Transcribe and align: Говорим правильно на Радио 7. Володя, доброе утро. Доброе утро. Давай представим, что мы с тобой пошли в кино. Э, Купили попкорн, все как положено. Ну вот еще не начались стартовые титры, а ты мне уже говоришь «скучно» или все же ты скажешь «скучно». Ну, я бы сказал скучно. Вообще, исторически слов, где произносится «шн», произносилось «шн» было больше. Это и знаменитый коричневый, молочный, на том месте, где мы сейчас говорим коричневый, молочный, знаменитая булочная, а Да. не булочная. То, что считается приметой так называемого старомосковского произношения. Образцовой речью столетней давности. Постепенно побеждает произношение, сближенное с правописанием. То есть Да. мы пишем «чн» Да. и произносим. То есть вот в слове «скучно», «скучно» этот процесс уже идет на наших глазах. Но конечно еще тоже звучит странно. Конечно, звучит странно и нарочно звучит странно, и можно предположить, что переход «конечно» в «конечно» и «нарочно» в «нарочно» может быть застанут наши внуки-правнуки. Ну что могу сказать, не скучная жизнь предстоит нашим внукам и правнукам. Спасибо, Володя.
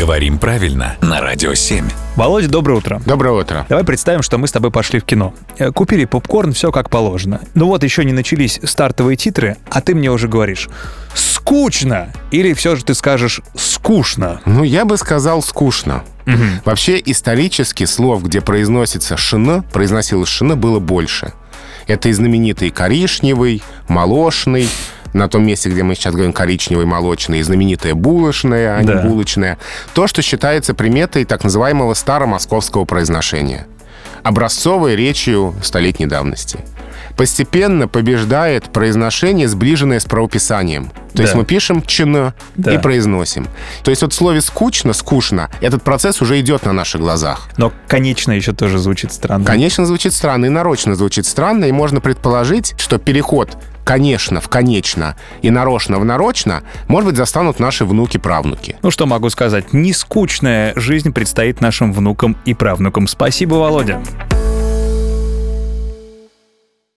Говорим 0.00 0.38
правильно 0.38 0.96
на 1.02 1.20
Радио 1.20 1.52
7. 1.52 1.86
Володя, 2.16 2.48
доброе 2.48 2.78
утро. 2.78 3.02
Доброе 3.04 3.38
утро. 3.38 3.66
Давай 3.68 3.84
представим, 3.84 4.22
что 4.22 4.38
мы 4.38 4.48
с 4.48 4.52
тобой 4.52 4.70
пошли 4.70 4.98
в 4.98 5.04
кино. 5.04 5.34
Э, 5.58 5.72
Купили 5.72 6.06
попкорн, 6.06 6.54
все 6.54 6.72
как 6.72 6.88
положено. 6.88 7.42
Ну 7.54 7.66
вот 7.66 7.84
еще 7.84 8.02
не 8.06 8.14
начались 8.14 8.58
стартовые 8.64 9.18
титры, 9.18 9.58
а 9.68 9.82
ты 9.82 9.94
мне 9.94 10.10
уже 10.10 10.26
говоришь 10.26 10.70
«скучно» 11.12 12.14
или 12.30 12.54
все 12.54 12.76
же 12.76 12.84
ты 12.86 12.94
скажешь 12.94 13.42
«скучно». 13.54 14.40
Ну, 14.46 14.62
я 14.64 14.86
бы 14.86 14.96
сказал 14.96 15.42
скучно. 15.42 16.02
Вообще, 16.64 16.98
исторически 17.04 17.84
слов, 17.84 18.22
где 18.24 18.40
произносится 18.40 19.18
«шн», 19.18 19.60
произносилось 19.70 20.30
«шн» 20.30 20.54
было 20.54 20.78
больше. 20.78 21.34
Это 21.86 22.08
и 22.08 22.12
знаменитый 22.12 22.70
коричневый, 22.70 23.62
молочный, 23.86 24.66
на 25.12 25.28
том 25.28 25.44
месте, 25.46 25.68
где 25.70 25.82
мы 25.82 25.94
сейчас 25.94 26.14
говорим 26.14 26.32
коричневый, 26.32 26.86
молочный, 26.86 27.42
знаменитая 27.42 27.94
булочная, 27.94 28.78
а 28.78 28.82
Да. 28.82 28.94
не 29.02 29.08
булочная. 29.08 29.58
То, 29.94 30.06
что 30.06 30.22
считается 30.22 30.74
приметой 30.74 31.24
так 31.24 31.44
называемого 31.44 31.94
старомосковского 31.94 32.84
произношения. 32.84 33.66
Образцовой 34.22 34.96
речью 34.96 35.54
столетней 35.62 36.06
давности. 36.06 36.60
Постепенно 37.20 37.86
побеждает 37.86 38.72
произношение, 38.72 39.46
сближенное 39.46 40.00
с 40.00 40.06
правописанием. 40.06 40.90
То 41.12 41.20
есть 41.20 41.34
Да. 41.34 41.40
мы 41.40 41.44
пишем 41.44 41.82
«чн» 41.82 42.32
Да. 42.56 42.72
и 42.72 42.78
произносим. 42.78 43.46
То 43.84 43.90
есть 43.90 44.00
вот 44.00 44.14
в 44.14 44.16
слове 44.16 44.40
«скучно», 44.40 44.94
«скучно» 44.94 45.50
этот 45.60 45.82
процесс 45.82 46.22
уже 46.22 46.40
идет 46.40 46.64
на 46.64 46.72
наших 46.72 47.02
глазах. 47.02 47.50
Но 47.58 47.74
конечно 47.88 48.32
еще 48.32 48.54
тоже 48.54 48.78
звучит 48.78 49.12
странно. 49.12 49.44
Конечно, 49.44 49.84
звучит 49.84 50.14
странно 50.14 50.46
и 50.46 50.48
нарочно 50.48 50.94
звучит 50.94 51.26
странно, 51.26 51.66
и 51.66 51.72
можно 51.72 52.00
предположить, 52.00 52.72
что 52.78 52.96
переход 52.96 53.54
«конечно» 53.84 54.40
в 54.40 54.48
«конечно» 54.48 55.14
и 55.42 55.50
«нарочно» 55.50 55.98
в 55.98 56.06
«нарочно» 56.06 56.62
может 56.88 57.10
быть 57.10 57.18
застанут 57.18 57.60
наши 57.60 57.84
внуки-правнуки. 57.84 58.76
Ну 58.80 58.90
что 58.90 59.04
могу 59.04 59.28
сказать, 59.28 59.74
не 59.74 59.92
скучная 59.92 60.72
жизнь 60.74 61.12
предстоит 61.12 61.60
нашим 61.60 61.92
внукам 61.92 62.38
и 62.46 62.54
правнукам. 62.54 63.06
Спасибо, 63.06 63.56
Володя. 63.56 64.00